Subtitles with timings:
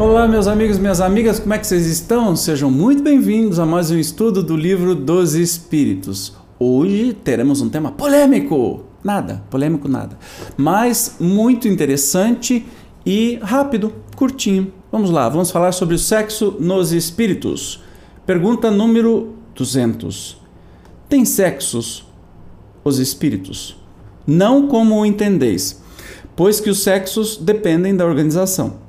[0.00, 2.34] Olá, meus amigos, minhas amigas, como é que vocês estão?
[2.34, 6.34] Sejam muito bem-vindos a mais um estudo do livro dos Espíritos.
[6.58, 8.82] Hoje teremos um tema polêmico.
[9.04, 10.18] Nada, polêmico nada.
[10.56, 12.64] Mas muito interessante
[13.04, 14.72] e rápido, curtinho.
[14.90, 17.84] Vamos lá, vamos falar sobre o sexo nos espíritos.
[18.24, 20.38] Pergunta número 200.
[21.10, 22.06] Tem sexos
[22.82, 23.76] os espíritos?
[24.26, 25.82] Não como o entendeis,
[26.34, 28.88] pois que os sexos dependem da organização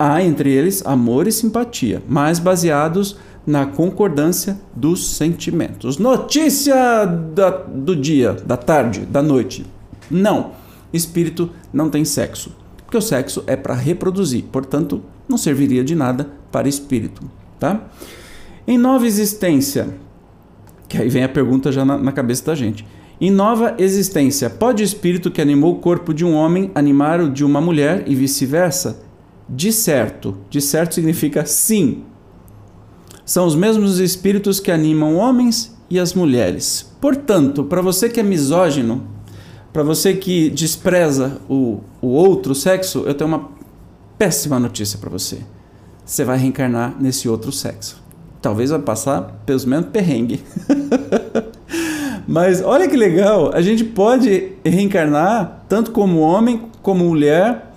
[0.00, 5.98] há entre eles amor e simpatia, mas baseados na concordância dos sentimentos.
[5.98, 9.66] Notícia da, do dia, da tarde, da noite.
[10.10, 10.52] Não,
[10.90, 16.30] espírito não tem sexo, porque o sexo é para reproduzir, portanto, não serviria de nada
[16.50, 17.22] para espírito,
[17.58, 17.82] tá?
[18.66, 19.88] Em nova existência,
[20.88, 22.86] que aí vem a pergunta já na, na cabeça da gente.
[23.20, 27.28] Em nova existência, pode o espírito que animou o corpo de um homem animar o
[27.28, 29.09] de uma mulher e vice-versa?
[29.50, 30.38] De certo.
[30.48, 32.04] De certo significa sim.
[33.24, 36.88] São os mesmos espíritos que animam homens e as mulheres.
[37.00, 39.06] Portanto, para você que é misógino,
[39.72, 43.48] para você que despreza o, o outro sexo, eu tenho uma
[44.16, 45.38] péssima notícia para você.
[46.04, 48.02] Você vai reencarnar nesse outro sexo.
[48.40, 50.42] Talvez vai passar pelos mesmos perrengue.
[52.26, 57.69] Mas olha que legal, a gente pode reencarnar tanto como homem, como mulher,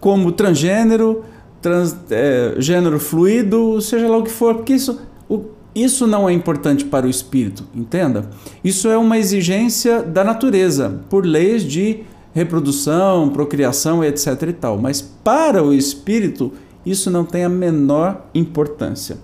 [0.00, 1.24] como transgênero,
[1.60, 5.42] trans, é, gênero fluido, seja lá o que for, porque isso, o,
[5.74, 8.30] isso não é importante para o espírito, entenda?
[8.64, 14.42] Isso é uma exigência da natureza, por leis de reprodução, procriação, etc.
[14.48, 14.78] e tal.
[14.78, 16.52] Mas para o espírito,
[16.84, 19.18] isso não tem a menor importância.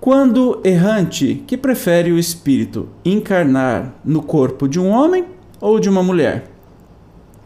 [0.00, 5.24] Quando errante, que prefere o espírito encarnar no corpo de um homem
[5.60, 6.50] ou de uma mulher?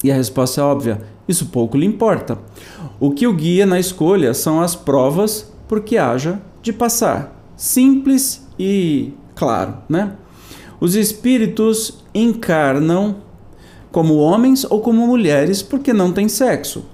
[0.02, 2.38] E a resposta é óbvia: isso pouco lhe importa.
[2.98, 7.52] O que o guia na escolha são as provas por que haja de passar.
[7.56, 10.12] Simples e claro, né?
[10.80, 13.16] Os espíritos encarnam
[13.92, 16.86] como homens ou como mulheres porque não têm sexo.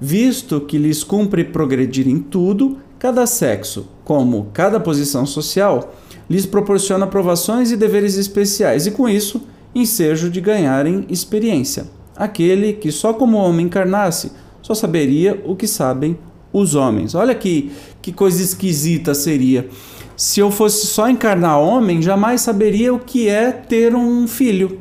[0.00, 5.94] Visto que lhes cumpre progredir em tudo, cada sexo, como cada posição social,
[6.28, 9.42] lhes proporciona provações e deveres especiais e com isso
[9.74, 16.18] ensejo de ganharem experiência aquele que só como homem encarnasse, só saberia o que sabem
[16.52, 17.14] os homens.
[17.14, 17.70] Olha que,
[18.02, 19.68] que coisa esquisita seria.
[20.16, 24.80] Se eu fosse só encarnar homem, jamais saberia o que é ter um filho.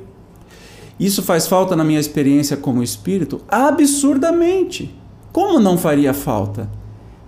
[1.00, 3.40] Isso faz falta na minha experiência como espírito?
[3.48, 4.94] Absurdamente.
[5.32, 6.68] Como não faria falta?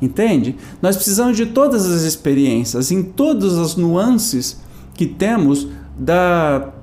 [0.01, 0.55] Entende?
[0.81, 4.59] Nós precisamos de todas as experiências, em todas as nuances
[4.95, 6.73] que temos da,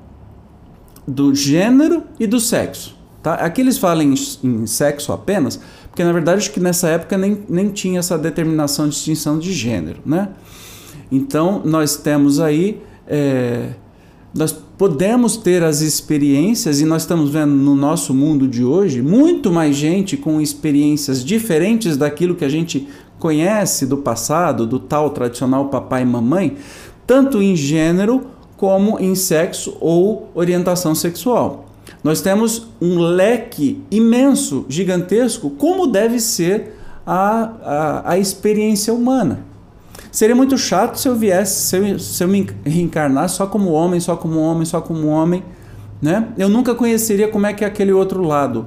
[1.08, 2.95] do gênero e do sexo.
[3.26, 3.34] Tá?
[3.34, 4.14] Aqui eles falam em,
[4.44, 8.88] em, sexo apenas, porque na verdade acho que nessa época nem, nem tinha essa determinação,
[8.88, 9.98] distinção de gênero.
[10.06, 10.28] Né?
[11.10, 12.80] Então nós temos aí.
[13.04, 13.70] É,
[14.32, 19.50] nós podemos ter as experiências, e nós estamos vendo no nosso mundo de hoje muito
[19.50, 22.86] mais gente com experiências diferentes daquilo que a gente
[23.18, 26.56] conhece do passado, do tal tradicional papai e mamãe,
[27.04, 28.24] tanto em gênero
[28.56, 31.66] como em sexo ou orientação sexual.
[32.02, 36.76] Nós temos um leque imenso, gigantesco, como deve ser
[37.06, 39.40] a, a, a experiência humana.
[40.10, 44.00] Seria muito chato se eu viesse, se eu, se eu me reencarnasse só como homem,
[44.00, 45.44] só como homem, só como homem.
[46.00, 46.28] Né?
[46.38, 48.66] Eu nunca conheceria como é que é aquele outro lado.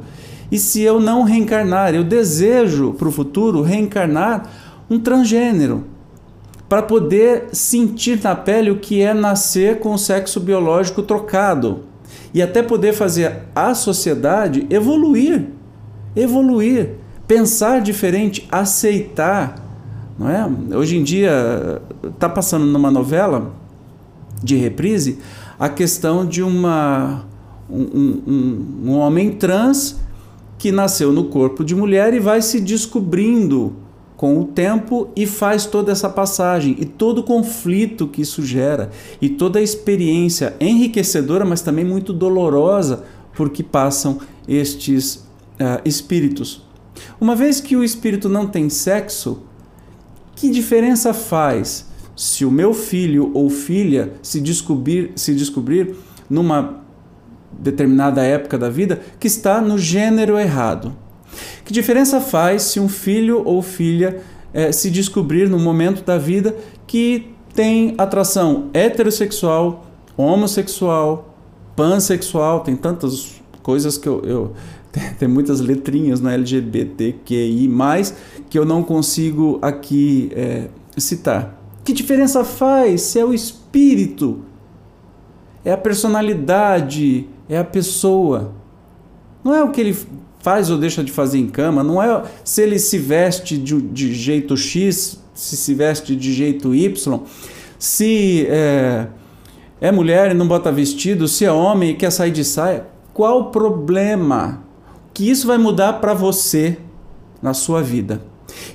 [0.51, 4.49] E se eu não reencarnar, eu desejo para o futuro reencarnar
[4.89, 5.85] um transgênero,
[6.67, 11.88] para poder sentir na pele o que é nascer com o sexo biológico trocado
[12.33, 15.47] e até poder fazer a sociedade evoluir,
[16.15, 16.91] evoluir,
[17.27, 19.65] pensar diferente, aceitar,
[20.17, 20.75] não é?
[20.75, 23.53] Hoje em dia está passando numa novela
[24.41, 25.19] de reprise
[25.59, 27.25] a questão de uma
[27.69, 29.99] um, um, um homem trans
[30.57, 33.75] que nasceu no corpo de mulher e vai se descobrindo
[34.19, 38.91] com o tempo e faz toda essa passagem e todo o conflito que isso gera
[39.21, 46.67] e toda a experiência enriquecedora, mas também muito dolorosa porque passam estes uh, espíritos.
[47.21, 49.43] Uma vez que o espírito não tem sexo,
[50.35, 55.95] que diferença faz se o meu filho ou filha se descobrir, se descobrir
[56.29, 56.83] numa
[57.57, 60.93] determinada época da vida que está no gênero errado?
[61.63, 64.21] Que diferença faz se um filho ou filha
[64.53, 66.55] é, se descobrir no momento da vida
[66.87, 69.85] que tem atração heterossexual,
[70.17, 71.35] homossexual,
[71.75, 74.53] pansexual, tem tantas coisas que eu, eu
[75.19, 77.69] tem muitas letrinhas no LGBTQI,
[78.49, 81.57] que eu não consigo aqui é, citar.
[81.83, 84.39] Que diferença faz se é o espírito,
[85.63, 88.53] é a personalidade, é a pessoa?
[89.43, 89.97] Não é o que ele
[90.39, 94.13] faz ou deixa de fazer em cama, não é se ele se veste de, de
[94.13, 97.19] jeito X, se se veste de jeito Y,
[97.77, 99.07] se é,
[99.81, 102.85] é mulher e não bota vestido, se é homem e quer sair de saia.
[103.13, 104.63] Qual o problema?
[105.13, 106.77] Que isso vai mudar para você
[107.41, 108.21] na sua vida.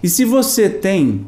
[0.02, 1.26] E se você tem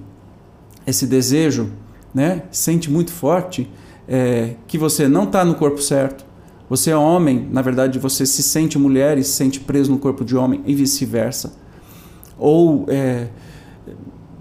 [0.86, 1.72] esse desejo,
[2.14, 3.70] né, sente muito forte,
[4.06, 6.25] é, que você não está no corpo certo,
[6.68, 10.24] você é homem, na verdade você se sente mulher e se sente preso no corpo
[10.24, 11.54] de homem e vice-versa.
[12.38, 13.28] Ou é,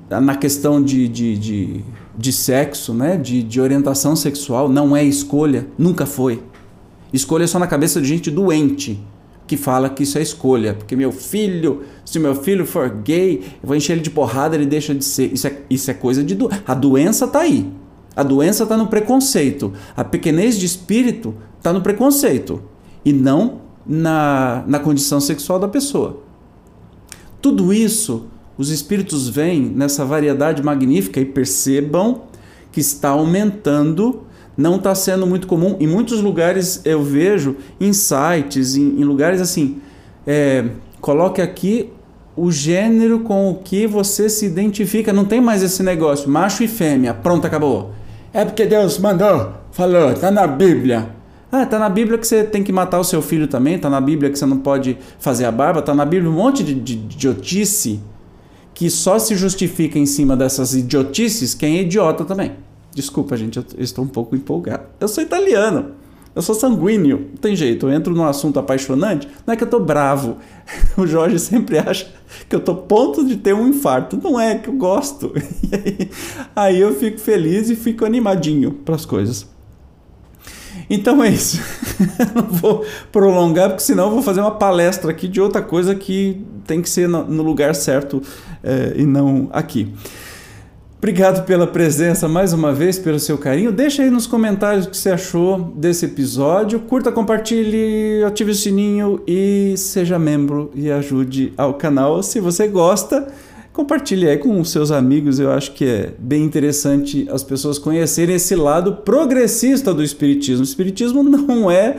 [0.10, 1.86] na questão de, de, de,
[2.18, 3.18] de sexo, né?
[3.18, 6.42] de, de orientação sexual, não é escolha, nunca foi.
[7.14, 9.00] Escolha é só na cabeça de gente doente
[9.48, 13.68] que fala que isso é escolha, porque meu filho, se meu filho for gay, eu
[13.68, 15.32] vou encher ele de porrada, ele deixa de ser.
[15.32, 16.50] Isso é, isso é coisa de do...
[16.66, 17.72] a doença tá aí.
[18.16, 19.74] A doença está no preconceito.
[19.96, 21.36] A pequenez de espírito
[21.66, 22.62] está no preconceito
[23.04, 26.22] e não na, na condição sexual da pessoa.
[27.42, 32.22] Tudo isso, os espíritos veem nessa variedade magnífica e percebam
[32.72, 34.22] que está aumentando,
[34.56, 35.76] não está sendo muito comum.
[35.80, 39.82] Em muitos lugares eu vejo, em sites, em, em lugares assim,
[40.28, 40.66] é,
[41.02, 41.92] coloque aqui
[42.36, 45.12] o gênero com o que você se identifica.
[45.12, 47.92] Não tem mais esse negócio, macho e fêmea, pronto, acabou.
[48.32, 51.15] É porque Deus mandou, falou, está na Bíblia.
[51.58, 54.02] Ah, tá na Bíblia que você tem que matar o seu filho também, tá na
[54.02, 56.96] Bíblia que você não pode fazer a barba, tá na Bíblia um monte de, de
[56.96, 58.02] idiotice
[58.74, 62.52] que só se justifica em cima dessas idiotices quem é idiota também.
[62.94, 64.84] Desculpa, gente, eu estou um pouco empolgado.
[65.00, 65.94] Eu sou italiano.
[66.36, 67.88] Eu sou sanguíneo, não tem jeito.
[67.88, 70.36] Eu entro num assunto apaixonante, não é que eu tô bravo.
[70.98, 72.12] O Jorge sempre acha
[72.50, 74.20] que eu tô ponto de ter um infarto.
[74.22, 75.32] Não é que eu gosto.
[75.72, 76.10] Aí,
[76.54, 79.55] aí eu fico feliz e fico animadinho para as coisas.
[80.90, 81.60] Então é isso.
[82.36, 86.46] não vou prolongar, porque senão eu vou fazer uma palestra aqui de outra coisa que
[86.66, 88.22] tem que ser no lugar certo
[88.64, 89.94] é, e não aqui.
[90.98, 93.72] Obrigado pela presença mais uma vez, pelo seu carinho.
[93.72, 96.80] Deixa aí nos comentários o que você achou desse episódio.
[96.80, 102.24] Curta, compartilhe, ative o sininho e seja membro e ajude ao canal.
[102.24, 103.28] Se você gosta,
[103.76, 105.38] compartilhe aí com os seus amigos.
[105.38, 110.62] Eu acho que é bem interessante as pessoas conhecerem esse lado progressista do Espiritismo.
[110.62, 111.98] O Espiritismo não é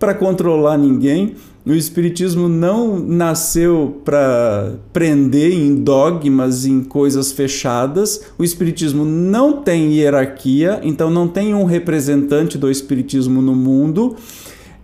[0.00, 1.36] para controlar ninguém.
[1.64, 8.24] O Espiritismo não nasceu para prender em dogmas, em coisas fechadas.
[8.36, 14.16] O Espiritismo não tem hierarquia, então não tem um representante do Espiritismo no mundo.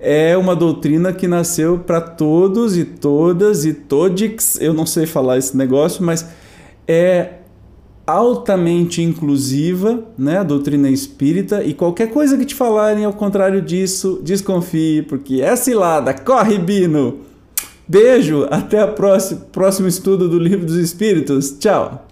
[0.00, 4.60] É uma doutrina que nasceu para todos e todas e todix.
[4.60, 6.26] Eu não sei falar esse negócio, mas
[6.86, 7.38] é
[8.06, 14.20] altamente inclusiva, né, a doutrina espírita, e qualquer coisa que te falarem ao contrário disso,
[14.24, 16.14] desconfie, porque é cilada.
[16.14, 17.18] Corre, Bino!
[17.86, 21.50] Beijo, até o próximo, próximo estudo do Livro dos Espíritos.
[21.58, 22.07] Tchau!